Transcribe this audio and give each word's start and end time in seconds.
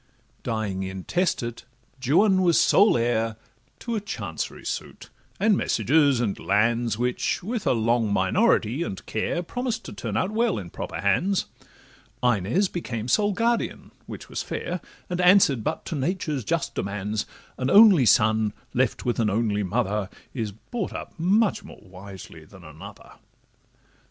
Dying 0.41 0.81
intestate, 0.81 1.63
Juan 2.03 2.41
was 2.41 2.59
sole 2.59 2.97
heir 2.97 3.35
To 3.81 3.93
a 3.95 4.01
chancery 4.01 4.65
suit, 4.65 5.11
and 5.39 5.55
messuages, 5.55 6.19
and 6.19 6.39
lands, 6.39 6.97
Which, 6.97 7.43
with 7.43 7.67
a 7.67 7.73
long 7.73 8.11
minority 8.11 8.81
and 8.81 9.05
care, 9.05 9.43
Promised 9.43 9.85
to 9.85 9.93
turn 9.93 10.17
out 10.17 10.31
well 10.31 10.57
in 10.57 10.71
proper 10.71 10.99
hands: 11.01 11.45
Inez 12.23 12.67
became 12.67 13.07
sole 13.07 13.33
guardian, 13.33 13.91
which 14.07 14.27
was 14.27 14.41
fair, 14.41 14.81
And 15.07 15.21
answer'd 15.21 15.63
but 15.63 15.85
to 15.85 15.95
nature's 15.95 16.43
just 16.43 16.73
demands; 16.73 17.27
An 17.59 17.69
only 17.69 18.07
son 18.07 18.53
left 18.73 19.05
with 19.05 19.19
an 19.19 19.29
only 19.29 19.61
mother 19.61 20.09
Is 20.33 20.51
brought 20.51 20.93
up 20.93 21.13
much 21.19 21.63
more 21.63 21.77
wisely 21.79 22.43
than 22.43 22.63
another. 22.63 23.17